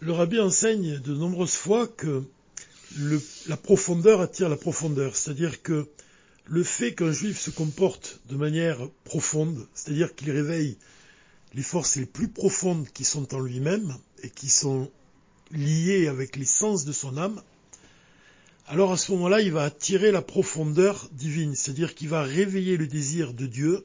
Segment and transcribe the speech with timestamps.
[0.00, 2.22] Le rabbi enseigne de nombreuses fois que
[3.48, 5.88] la profondeur attire la profondeur, c'est-à-dire que
[6.44, 10.76] le fait qu'un juif se comporte de manière profonde, c'est-à-dire qu'il réveille
[11.54, 14.90] les forces les plus profondes qui sont en lui-même et qui sont
[15.50, 17.42] liées avec les sens de son âme,
[18.68, 22.86] alors à ce moment-là, il va attirer la profondeur divine, c'est-à-dire qu'il va réveiller le
[22.86, 23.84] désir de Dieu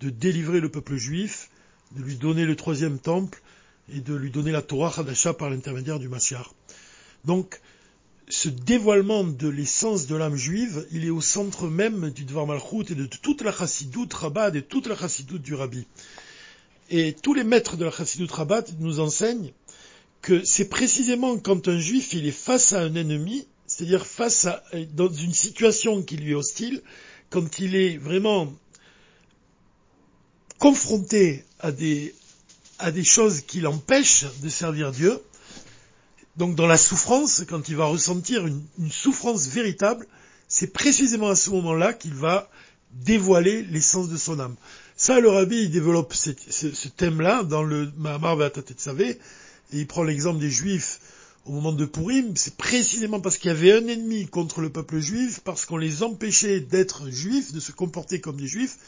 [0.00, 1.50] de délivrer le peuple juif,
[1.96, 3.40] de lui donner le troisième temple,
[3.88, 6.46] et de lui donner la Torah Hadasha par l'intermédiaire du Mashiach.
[7.24, 7.60] Donc,
[8.28, 12.90] ce dévoilement de l'essence de l'âme juive, il est au centre même du Dvar Malchut
[12.90, 15.86] et de toute la chassidoute Rabbad et toute la chassidoute du Rabbi.
[16.90, 19.52] Et tous les maîtres de la chassidoute Rabbad nous enseignent
[20.20, 24.62] que c'est précisément quand un juif il est face à un ennemi, c'est-à-dire face à
[24.94, 26.82] dans une situation qui lui est hostile,
[27.28, 28.52] quand il est vraiment
[30.58, 32.14] confronté à des
[32.82, 35.20] à des choses qui l'empêchent de servir Dieu.
[36.36, 40.06] Donc dans la souffrance, quand il va ressentir une, souffrance véritable,
[40.48, 42.50] c'est précisément à ce moment-là qu'il va
[42.92, 44.56] dévoiler l'essence de son âme.
[44.96, 46.30] Ça, le rabbi, il développe ce,
[46.88, 48.36] thème-là dans le Mahamar
[48.76, 49.18] Savé,
[49.72, 51.00] et il prend l'exemple des Juifs
[51.44, 55.00] au moment de Purim, c'est précisément parce qu'il y avait un ennemi contre le peuple
[55.00, 58.78] juif, parce qu'on les empêchait d'être juifs, de se comporter comme des juifs,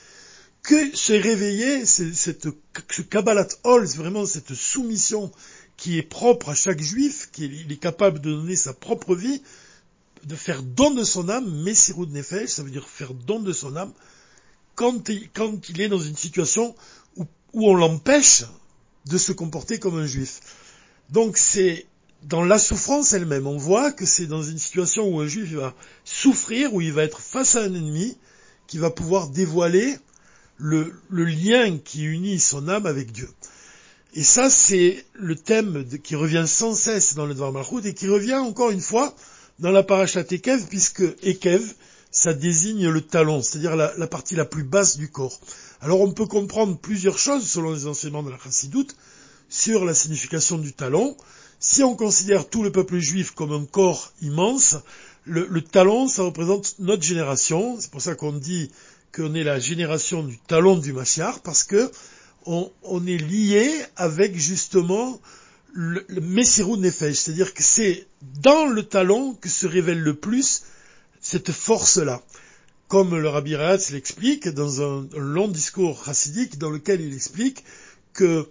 [0.64, 2.48] que se réveiller, cette,
[2.90, 5.30] ce Kabbalat Hol, vraiment cette soumission
[5.76, 9.42] qui est propre à chaque juif, qu'il est capable de donner sa propre vie,
[10.24, 13.76] de faire don de son âme, Messirud Nefesh, ça veut dire faire don de son
[13.76, 13.92] âme,
[14.74, 16.74] quand il, est dans une situation
[17.52, 18.44] où on l'empêche
[19.06, 20.40] de se comporter comme un juif.
[21.10, 21.86] Donc c'est
[22.22, 25.74] dans la souffrance elle-même, on voit que c'est dans une situation où un juif va
[26.06, 28.16] souffrir, où il va être face à un ennemi,
[28.66, 29.98] qui va pouvoir dévoiler
[30.58, 33.28] le, lien qui unit son âme avec Dieu.
[34.14, 38.08] Et ça, c'est le thème qui revient sans cesse dans le Dvar Malchut et qui
[38.08, 39.14] revient encore une fois
[39.58, 41.74] dans la parashat Ekev, puisque Ekev,
[42.10, 45.40] ça désigne le talon, c'est-à-dire la, partie la plus basse du corps.
[45.80, 48.94] Alors on peut comprendre plusieurs choses selon les enseignements de la Chassidoute
[49.48, 51.16] sur la signification du talon.
[51.58, 54.76] Si on considère tout le peuple juif comme un corps immense,
[55.24, 57.76] le, le talon, ça représente notre génération.
[57.80, 58.70] C'est pour ça qu'on dit
[59.14, 61.90] qu'on est la génération du talon du Machiar parce que
[62.46, 65.18] on, est lié avec justement
[65.72, 68.06] le, le Nefesh, c'est-à-dire que c'est
[68.42, 70.64] dans le talon que se révèle le plus
[71.20, 72.22] cette force-là.
[72.88, 77.64] Comme le Rabbi Ratz l'explique dans un, long discours chassidique dans lequel il explique
[78.12, 78.46] que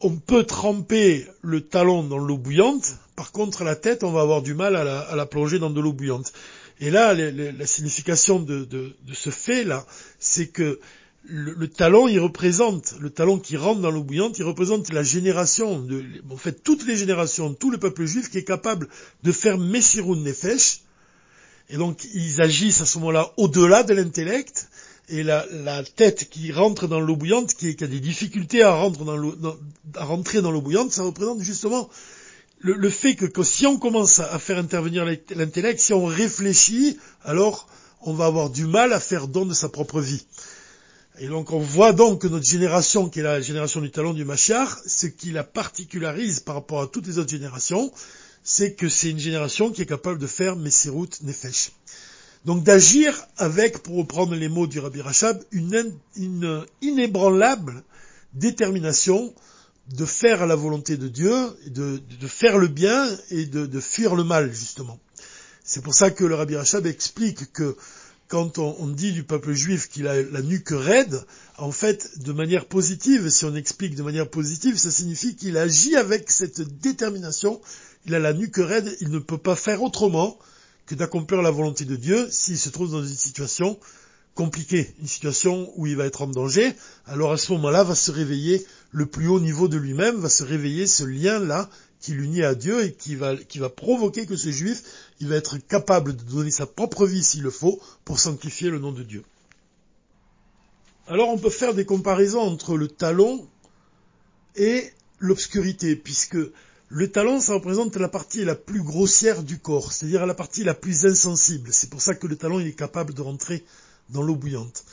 [0.00, 4.42] on peut tremper le talon dans l'eau bouillante, par contre la tête, on va avoir
[4.42, 6.32] du mal à la plonger dans de l'eau bouillante.
[6.80, 9.86] Et là, la signification de, ce fait-là,
[10.18, 10.78] c'est que
[11.28, 15.80] le, talon, il représente, le talon qui rentre dans l'eau bouillante, il représente la génération,
[15.80, 18.88] de, en fait toutes les générations, tout le peuple juif qui est capable
[19.24, 20.82] de faire Messirun Nefesh,
[21.68, 24.68] et donc ils agissent à ce moment-là au-delà de l'intellect,
[25.08, 25.44] et la,
[25.96, 30.60] tête qui rentre dans l'eau bouillante, qui, a des difficultés à, à rentrer dans l'eau
[30.60, 31.88] bouillante, ça représente justement
[32.58, 37.68] le, fait que, si on commence à, faire intervenir l'intellect, si on réfléchit, alors
[38.02, 40.24] on va avoir du mal à faire don de sa propre vie.
[41.18, 44.24] Et donc on voit donc que notre génération, qui est la génération du talent du
[44.24, 47.90] Machar, ce qui la particularise par rapport à toutes les autres générations,
[48.42, 51.72] c'est que c'est une génération qui est capable de faire Messirut Nefesh.
[52.44, 57.82] Donc d'agir avec, pour reprendre les mots du Rabbi Rachab, une, une inébranlable
[58.34, 59.34] détermination
[59.88, 61.34] de faire la volonté de Dieu,
[61.66, 64.98] de, faire le bien et de, fuir le mal, justement.
[65.64, 67.76] C'est pour ça que le Rabbi Rachab explique que
[68.28, 71.24] quand on, dit du peuple juif qu'il a la nuque raide,
[71.58, 75.94] en fait, de manière positive, si on explique de manière positive, ça signifie qu'il agit
[75.96, 77.60] avec cette détermination,
[78.06, 80.38] il a la nuque raide, il ne peut pas faire autrement
[80.86, 83.78] que d'accomplir la volonté de Dieu s'il se trouve dans une situation
[84.36, 86.72] compliqué, une situation où il va être en danger,
[87.06, 90.44] alors à ce moment-là va se réveiller le plus haut niveau de lui-même, va se
[90.44, 91.68] réveiller ce lien-là
[92.00, 94.82] qui l'unit à Dieu et qui va, qui va provoquer que ce juif,
[95.18, 98.78] il va être capable de donner sa propre vie s'il le faut pour sanctifier le
[98.78, 99.24] nom de Dieu.
[101.08, 103.48] Alors on peut faire des comparaisons entre le talon
[104.54, 106.38] et l'obscurité, puisque
[106.88, 110.74] le talon, ça représente la partie la plus grossière du corps, c'est-à-dire la partie la
[110.74, 111.70] plus insensible.
[111.72, 113.64] C'est pour ça que le talon il est capable de rentrer
[114.10, 114.84] dans l'eau bouillante.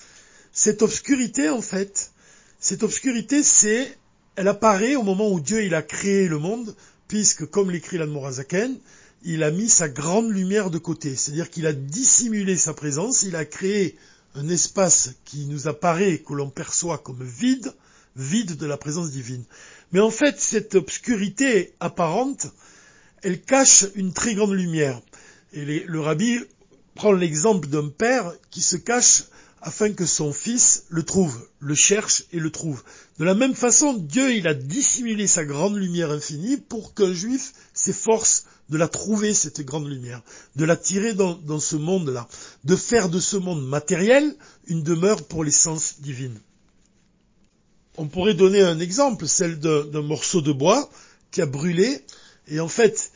[0.52, 2.12] Cette obscurité, en fait,
[2.60, 3.98] cette obscurité, c'est,
[4.36, 6.76] elle apparaît au moment où Dieu il a créé le monde,
[7.08, 8.78] puisque, comme l'écrit l'Admorazaken,
[9.24, 13.36] il a mis sa grande lumière de côté, c'est-à-dire qu'il a dissimulé sa présence, il
[13.36, 13.98] a créé
[14.36, 17.74] un espace qui nous apparaît, que l'on perçoit comme vide,
[18.16, 19.44] vide de la présence divine.
[19.92, 22.48] Mais en fait, cette obscurité apparente,
[23.22, 25.02] elle cache une très grande lumière.
[25.54, 26.40] Et le rabbi
[26.96, 29.24] prend l'exemple d'un père qui se cache
[29.62, 32.84] afin que son fils le trouve, le cherche et le trouve.
[33.18, 37.54] De la même façon, Dieu, il a dissimulé sa grande lumière infinie pour qu'un juif
[37.74, 40.22] s'efforce de la trouver, cette grande lumière,
[40.58, 42.28] de la tirer dans, dans ce monde-là,
[42.66, 44.36] de faire de ce monde matériel
[44.68, 46.38] une demeure pour l'essence divine.
[47.98, 50.90] On pourrait donner un exemple, celle d'un morceau de bois
[51.32, 52.04] qui a brûlé,
[52.48, 53.13] et en fait,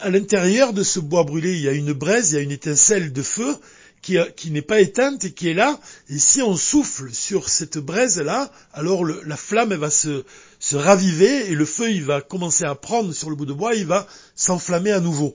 [0.00, 2.50] à l'intérieur de ce bois brûlé, il y a une braise, il y a une
[2.50, 3.56] étincelle de feu,
[4.02, 5.78] qui, n'est pas éteinte et qui est là.
[6.08, 10.24] Et si on souffle sur cette braise-là, alors la flamme va se,
[10.72, 13.86] raviver et le feu il va commencer à prendre sur le bout de bois, il
[13.86, 15.34] va s'enflammer à nouveau.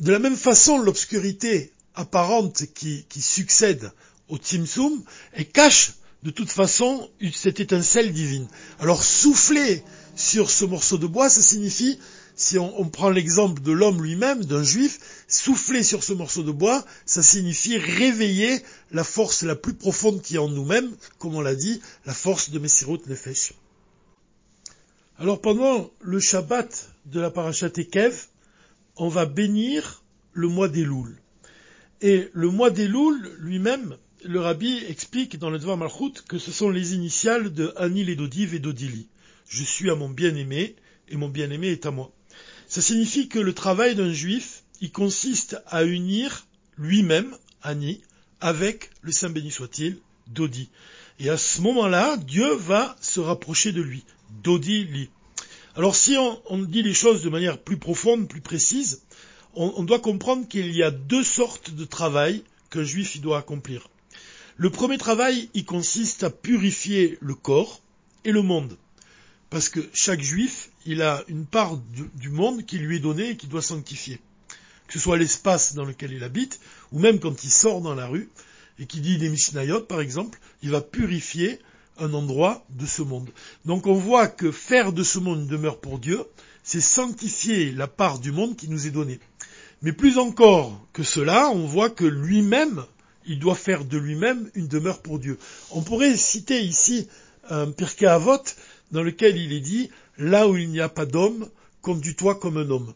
[0.00, 3.92] De la même façon, l'obscurité apparente qui, succède
[4.28, 5.92] au Timsum, elle cache
[6.22, 8.46] de toute façon cette étincelle divine.
[8.78, 9.82] Alors souffler
[10.20, 11.98] sur ce morceau de bois, ça signifie
[12.36, 16.84] si on, prend l'exemple de l'homme lui-même, d'un juif, souffler sur ce morceau de bois,
[17.04, 18.62] ça signifie réveiller
[18.92, 22.50] la force la plus profonde qui est en nous-mêmes, comme on l'a dit, la force
[22.50, 23.52] de Messirut Nefesh.
[25.18, 28.28] Alors pendant le Shabbat de la Parashat Ekev,
[28.96, 30.02] on va bénir
[30.32, 30.86] le mois des.
[32.00, 32.88] Et le mois des
[33.38, 38.08] lui-même, le rabbi explique dans le Dvar Malchut que ce sont les initiales de Anil
[38.08, 39.08] et Dodiv et Dodili.
[39.50, 40.76] Je suis à mon bien-aimé
[41.08, 42.12] et mon bien-aimé est à moi.
[42.68, 48.00] Ça signifie que le travail d'un juif, il consiste à unir lui-même, Annie,
[48.40, 49.98] avec le Saint béni soit-il,
[50.28, 50.70] Dodi.
[51.18, 54.04] Et à ce moment-là, Dieu va se rapprocher de lui.
[54.44, 55.10] Dodi li.
[55.74, 59.02] Alors si on, dit les choses de manière plus profonde, plus précise,
[59.54, 63.88] on, doit comprendre qu'il y a deux sortes de travail qu'un juif doit accomplir.
[64.56, 67.82] Le premier travail, il consiste à purifier le corps
[68.24, 68.78] et le monde.
[69.50, 73.36] Parce que chaque juif, il a une part du, monde qui lui est donnée et
[73.36, 74.20] qui doit sanctifier.
[74.86, 76.60] Que ce soit l'espace dans lequel il habite,
[76.92, 78.30] ou même quand il sort dans la rue,
[78.78, 81.58] et qui dit des Mishnayot, par exemple, il va purifier
[81.98, 83.30] un endroit de ce monde.
[83.64, 86.24] Donc on voit que faire de ce monde une demeure pour Dieu,
[86.62, 89.20] c'est sanctifier la part du monde qui nous est donnée.
[89.82, 92.84] Mais plus encore que cela, on voit que lui-même,
[93.26, 95.38] il doit faire de lui-même une demeure pour Dieu.
[95.72, 97.08] On pourrait citer ici
[97.48, 98.42] un Pirkei Avot
[98.92, 101.48] dans lequel il est dit là où il n'y a pas d'homme,
[101.82, 102.92] conduis-toi comme un homme.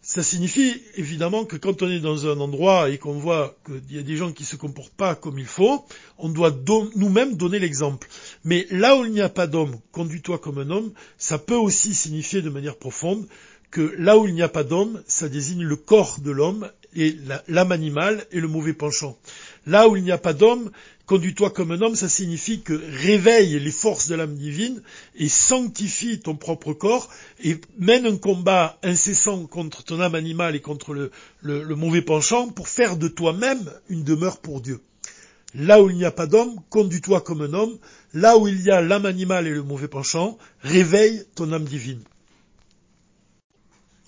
[0.00, 3.98] Ça signifie évidemment que quand on est dans un endroit et qu'on voit qu'il y
[3.98, 5.84] a des gens qui se comportent pas comme il faut,
[6.16, 6.56] on doit
[6.94, 8.08] nous-mêmes donner l'exemple.
[8.44, 11.94] Mais là où il n'y a pas d'homme, conduis-toi comme un homme, ça peut aussi
[11.94, 13.26] signifier de manière profonde
[13.70, 17.16] que là où il n'y a pas d'homme, ça désigne le corps de l'homme et
[17.48, 19.18] l'âme animale et le mauvais penchant.
[19.68, 20.70] Là où il n'y a pas d'homme,
[21.08, 24.82] Conduis-toi comme un homme, ça signifie que réveille les forces de l'âme divine
[25.14, 27.08] et sanctifie ton propre corps
[27.42, 31.10] et mène un combat incessant contre ton âme animale et contre
[31.40, 34.82] le, mauvais penchant pour faire de toi-même une demeure pour Dieu.
[35.54, 37.78] Là où il n'y a pas d'homme, conduis-toi comme un homme.
[38.12, 42.02] Là où il y a l'âme animale et le mauvais penchant, réveille ton âme divine.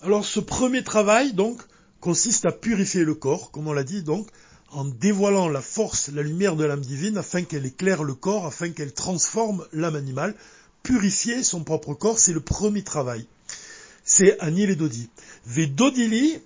[0.03, 1.63] Alors ce premier travail, donc,
[1.99, 4.27] consiste à purifier le corps, comme on l'a dit, donc,
[4.71, 8.69] en dévoilant la force, la lumière de l'âme divine, afin qu'elle éclaire le corps, afin
[8.69, 10.35] qu'elle transforme l'âme animale.
[10.83, 13.27] Purifier son propre corps, c'est le premier travail.
[14.03, 15.09] C'est Anil et Dodi.
[15.45, 16.39] Vedodili,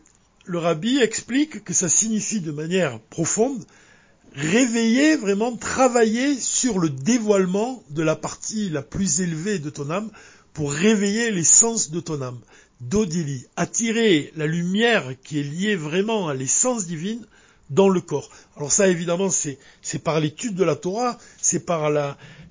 [0.45, 3.65] le rabbi explique que ça signifie de manière profonde
[4.35, 10.11] réveiller, vraiment travailler sur le dévoilement de la partie la plus élevée de ton âme
[10.53, 12.39] pour réveiller l'essence de ton âme.
[12.81, 17.25] Dodili, attirer la lumière qui est liée vraiment à l'essence divine
[17.69, 18.29] dans le corps.
[18.57, 19.57] Alors ça, évidemment, c'est,
[20.03, 21.91] par l'étude de la Torah, c'est par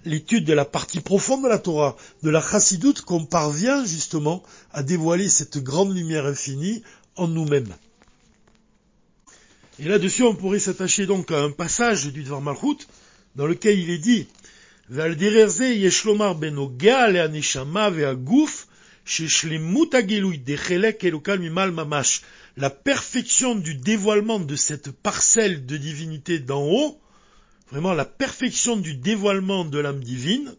[0.05, 4.43] l'étude de la partie profonde de la Torah, de la chassidoute, qu'on parvient justement
[4.73, 6.83] à dévoiler cette grande lumière infinie
[7.17, 7.75] en nous-mêmes.
[9.79, 12.87] Et là-dessus, on pourrait s'attacher donc à un passage du Dvar Malchut,
[13.35, 14.29] dans lequel il est dit,
[22.57, 27.01] la perfection du dévoilement de cette parcelle de divinité d'en haut,
[27.71, 30.55] vraiment la perfection du dévoilement de l'âme divine,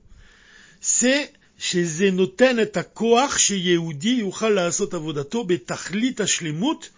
[0.81, 6.91] c'est chez Zenoten et Koach chez Yehudi laasot avodato betachlit ashlemut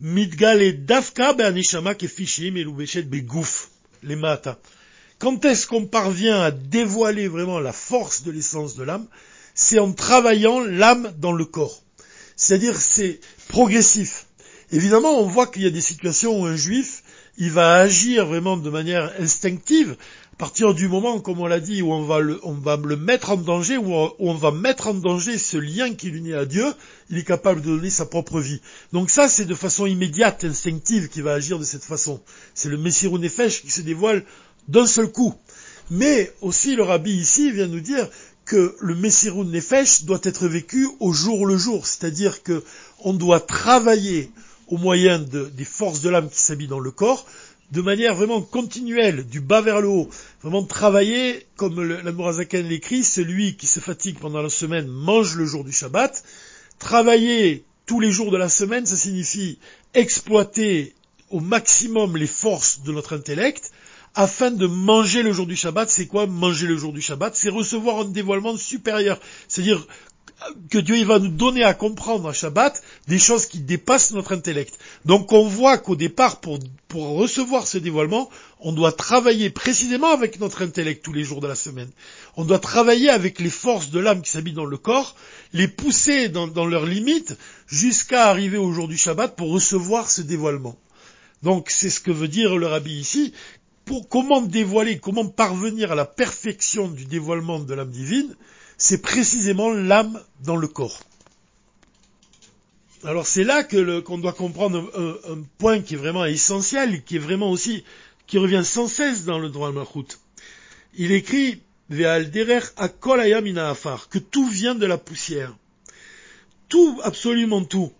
[0.00, 3.70] mitgale davka be'anishama kefishim elubeshet begouf
[4.02, 4.16] les.
[5.18, 9.08] Quand est-ce qu'on parvient à dévoiler vraiment la force de l'essence de l'âme?
[9.60, 11.82] C'est en travaillant l'âme dans le corps.
[12.36, 14.26] C'est-à-dire c'est progressif.
[14.70, 17.02] Évidemment, on voit qu'il y a des situations où un juif,
[17.38, 19.96] il va agir vraiment de manière instinctive
[20.38, 23.30] partir du moment, comme on l'a dit, où on va le, on va le mettre
[23.30, 26.64] en danger, où on, va mettre en danger ce lien qui l'unit à Dieu,
[27.10, 28.60] il est capable de donner sa propre vie.
[28.92, 32.20] Donc ça, c'est de façon immédiate, instinctive, qui va agir de cette façon.
[32.54, 34.24] C'est le Messirou Nefesh qui se dévoile
[34.68, 35.34] d'un seul coup.
[35.90, 38.08] Mais aussi, le rabbi ici vient nous dire
[38.48, 41.86] que le Messirou Nefesh doit être vécu au jour le jour.
[41.86, 42.64] C'est-à-dire que
[43.00, 44.30] on doit travailler
[44.68, 47.26] au moyen des forces de l'âme qui s'habillent dans le corps,
[47.72, 50.08] de manière vraiment continuelle, du bas vers le haut,
[50.42, 55.62] vraiment travailler, comme l'Amorazaken l'écrit, celui qui se fatigue pendant la semaine mange le jour
[55.64, 56.24] du Shabbat.
[56.78, 59.58] Travailler tous les jours de la semaine, ça signifie
[59.92, 60.94] exploiter
[61.30, 63.67] au maximum les forces de notre intellect,
[64.18, 65.88] afin de manger le jour du Shabbat.
[65.88, 67.36] C'est quoi manger le jour du Shabbat?
[67.36, 69.20] C'est recevoir un dévoilement supérieur.
[69.46, 69.86] C'est-à-dire
[70.70, 74.76] que Dieu va nous donner à comprendre à Shabbat des choses qui dépassent notre intellect.
[75.04, 76.58] Donc on voit qu'au départ, pour,
[76.90, 81.54] recevoir ce dévoilement, on doit travailler précisément avec notre intellect tous les jours de la
[81.54, 81.90] semaine.
[82.36, 85.14] On doit travailler avec les forces de l'âme qui s'habitent dans le corps,
[85.52, 90.22] les pousser dans, dans leurs limites jusqu'à arriver au jour du Shabbat pour recevoir ce
[90.22, 90.76] dévoilement.
[91.44, 93.32] Donc c'est ce que veut dire le rabbi ici.
[94.10, 98.34] Comment dévoiler, comment parvenir à la perfection du dévoilement de l'âme divine,
[98.76, 101.00] c'est précisément l'âme dans le corps.
[103.04, 104.90] Alors c'est là que qu'on doit comprendre
[105.28, 107.84] un, point qui est vraiment essentiel, qui est vraiment aussi,
[108.26, 110.18] qui revient sans cesse dans le droit de Malchut.
[110.94, 111.62] Il écrit,
[114.08, 115.56] que tout vient de la poussière.
[116.68, 117.92] Tout, absolument tout.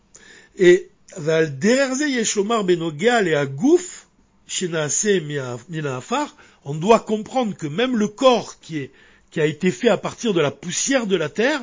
[0.57, 0.91] Et
[6.65, 8.91] on doit comprendre que même le corps qui
[9.37, 11.61] a été fait à partir de la poussière de la terre,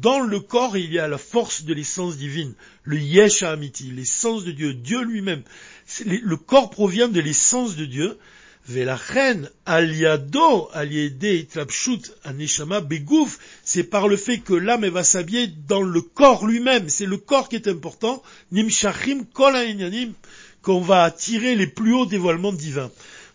[0.00, 4.42] dans le corps, il y a la force de l'essence divine, le Yesha Amiti, l'essence
[4.42, 5.44] de Dieu, Dieu lui-même.
[6.04, 8.18] Le corps provient de l'essence de Dieu.
[9.66, 10.70] Aliado,
[12.24, 16.88] aneshama begouf, c'est par le fait que l'âme va s'habiller dans le corps lui-même.
[16.88, 18.22] C'est le corps qui est important.
[18.52, 19.54] Nimshachim kol
[20.62, 22.90] qu'on va attirer les plus hauts dévoilements divins.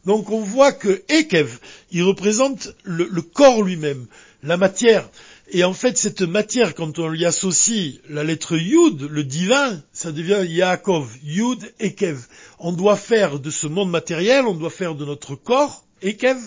[0.05, 1.59] Donc on voit que Ekev,
[1.91, 4.07] il représente le, corps lui-même,
[4.43, 5.07] la matière.
[5.51, 10.11] Et en fait, cette matière, quand on lui associe la lettre Yud, le divin, ça
[10.11, 12.27] devient Yaakov, Yud, Ekev.
[12.59, 16.37] On doit faire de ce monde matériel, on doit faire de notre corps, Ekev,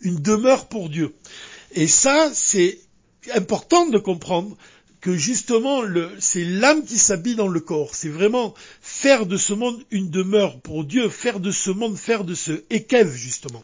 [0.00, 1.14] une demeure pour Dieu.
[1.72, 2.80] Et ça, c'est
[3.34, 4.56] important de comprendre
[5.00, 5.82] que justement
[6.18, 7.94] c'est l'âme qui s'habille dans le corps.
[7.94, 12.24] C'est vraiment faire de ce monde une demeure pour Dieu, faire de ce monde, faire
[12.24, 13.62] de ce Ekev justement.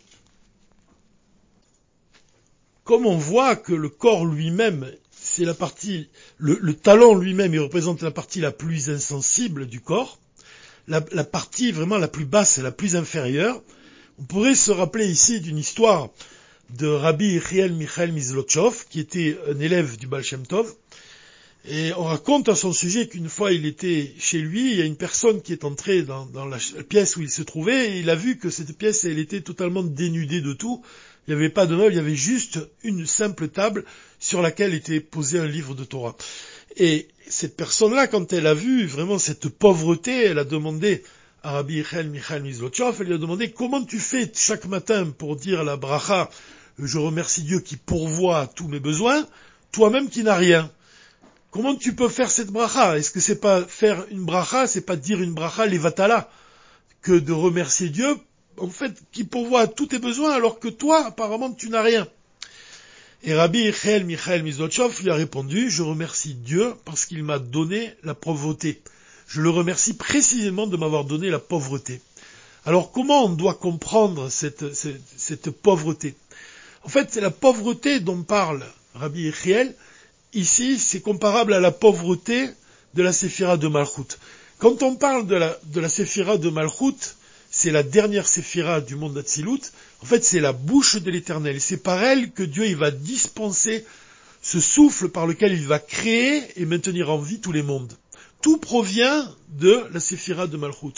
[2.85, 8.03] Comme on voit que le corps lui-même, c'est la partie, le, talent lui-même, il représente
[8.03, 10.19] la partie la plus insensible du corps,
[10.87, 13.63] la, partie vraiment la plus basse et la plus inférieure.
[14.19, 16.11] On pourrait se rappeler ici d'une histoire
[16.77, 20.75] de Rabbi Riel Michael Mizlotchov, qui était un élève du Baal Shem Tov,
[21.67, 24.85] et on raconte à son sujet qu'une fois il était chez lui, il y a
[24.85, 28.15] une personne qui est entrée dans, la pièce où il se trouvait, et il a
[28.15, 30.85] vu que cette pièce, elle était totalement dénudée de tout.
[31.27, 33.85] Il n'y avait pas de meubles, il y avait juste une simple table
[34.19, 36.17] sur laquelle était posé un livre de Torah.
[36.77, 41.03] Et cette personne-là, quand elle a vu vraiment cette pauvreté, elle a demandé
[41.43, 45.37] à Rabbi Michel Michael Mizlotchov, elle lui a demandé comment tu fais chaque matin pour
[45.37, 46.31] dire la bracha,
[46.79, 49.27] je remercie Dieu qui pourvoit tous mes besoins,
[49.73, 50.71] toi-même qui n'as rien.
[51.51, 52.99] Comment tu peux faire cette bracha?
[52.99, 56.29] Est-ce que c'est pas faire une bracha, c'est pas dire une bracha levatala
[57.01, 58.17] que de remercier Dieu,
[58.59, 62.07] en fait, qui pourvoit à tous tes besoins alors que toi, apparemment, tu n'as rien.
[63.27, 67.95] Et Rabbi Michael Michael Mizotchov lui a répondu, je remercie Dieu parce qu'il m'a donné
[68.03, 68.83] la pauvreté.
[69.27, 72.03] Je le remercie précisément de m'avoir donné la pauvreté.
[72.67, 76.15] Alors comment on doit comprendre cette, pauvreté?
[76.83, 78.63] En fait, c'est la pauvreté dont parle
[78.95, 79.75] Rabbi Michael,
[80.35, 82.51] ici, c'est comparable à la pauvreté
[82.93, 84.19] de la séphira de Malchut.
[84.59, 87.17] Quand on parle de la, de de Malchut,
[87.65, 91.63] c'est la dernière séphira du monde d'Atsilut, en fait c'est la bouche de l'éternel.
[91.63, 93.87] C'est par elle que Dieu il va dispenser
[94.43, 97.95] ce souffle par lequel il va créer et maintenir en vie tous les mondes.
[98.43, 100.93] Tout provient de la séphira de Malchut.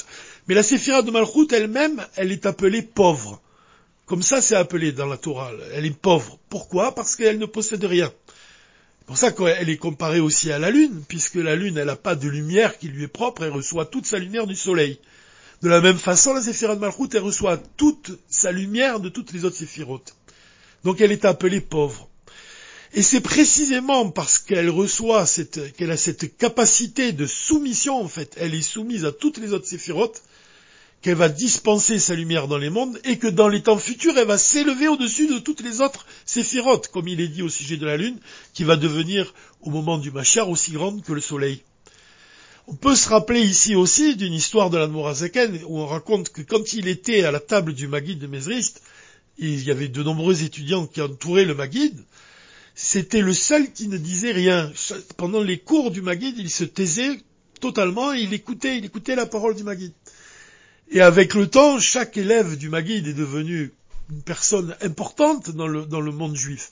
[0.48, 3.40] Mais la séphira de Malchut elle-même, elle est appelée pauvre.
[4.04, 5.52] Comme ça c'est appelé dans la Torah.
[5.72, 6.36] Elle est pauvre.
[6.48, 6.96] Pourquoi?
[6.96, 8.12] Parce qu'elle ne possède rien.
[8.98, 11.94] C'est pour ça qu'elle est comparée aussi à la Lune, puisque la Lune, elle n'a
[11.94, 14.98] pas de lumière qui lui est propre, elle reçoit toute sa lumière du Soleil.
[15.62, 19.44] De la même façon, la Séphirot Malchut, elle reçoit toute sa lumière de toutes les
[19.44, 20.14] autres Séphirotes.
[20.84, 22.08] Donc elle est appelée pauvre.
[22.92, 25.26] Et c'est précisément parce qu'elle reçoit
[25.76, 29.66] qu'elle a cette capacité de soumission, en fait, elle est soumise à toutes les autres
[29.66, 30.22] Séphirotes,
[31.02, 34.26] qu'elle va dispenser sa lumière dans les mondes et que dans les temps futurs, elle
[34.26, 37.86] va s'élever au-dessus de toutes les autres séphirotes, comme il est dit au sujet de
[37.86, 38.18] la lune,
[38.54, 41.62] qui va devenir au moment du Machar aussi grande que le soleil.
[42.68, 46.72] On peut se rappeler ici aussi d'une histoire de l'Admorazaken où on raconte que quand
[46.72, 48.82] il était à la table du Maguide de Mesrist,
[49.38, 52.02] il y avait de nombreux étudiants qui entouraient le Maguide,
[52.74, 54.72] c'était le seul qui ne disait rien.
[55.16, 57.20] Pendant les cours du Maguide, il se taisait
[57.60, 59.94] totalement et il écoutait, il écoutait la parole du Maguide.
[60.90, 63.72] Et avec le temps, chaque élève du Maguide est devenu
[64.10, 66.70] une personne importante dans le, monde juif.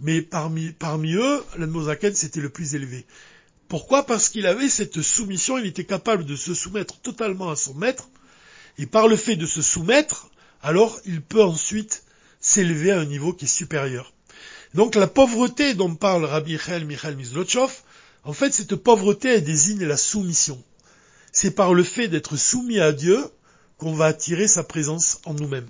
[0.00, 3.06] Mais parmi, parmi eux, l'Admorazaken c'était le plus élevé.
[3.68, 4.06] Pourquoi?
[4.06, 8.08] Parce qu'il avait cette soumission, il était capable de se soumettre totalement à son maître,
[8.78, 10.30] et par le fait de se soumettre,
[10.62, 12.04] alors il peut ensuite
[12.40, 14.12] s'élever à un niveau qui est supérieur.
[14.74, 17.72] Donc la pauvreté dont parle Rabbi Michael Michael Mizlotchov,
[18.24, 20.62] en fait cette pauvreté elle désigne la soumission.
[21.32, 23.24] C'est par le fait d'être soumis à Dieu
[23.78, 25.68] qu'on va attirer sa présence en nous-mêmes.